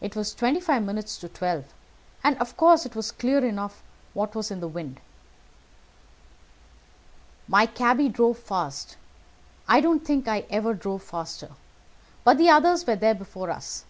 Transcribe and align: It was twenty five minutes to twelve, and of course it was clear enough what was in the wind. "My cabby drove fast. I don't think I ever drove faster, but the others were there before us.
It 0.00 0.14
was 0.14 0.32
twenty 0.32 0.60
five 0.60 0.84
minutes 0.84 1.18
to 1.18 1.28
twelve, 1.28 1.64
and 2.22 2.38
of 2.38 2.56
course 2.56 2.86
it 2.86 2.94
was 2.94 3.10
clear 3.10 3.44
enough 3.44 3.82
what 4.14 4.36
was 4.36 4.52
in 4.52 4.60
the 4.60 4.68
wind. 4.68 5.00
"My 7.48 7.66
cabby 7.66 8.08
drove 8.08 8.38
fast. 8.38 8.96
I 9.66 9.80
don't 9.80 10.04
think 10.06 10.28
I 10.28 10.46
ever 10.50 10.72
drove 10.72 11.02
faster, 11.02 11.50
but 12.22 12.38
the 12.38 12.48
others 12.48 12.86
were 12.86 12.94
there 12.94 13.16
before 13.16 13.50
us. 13.50 13.84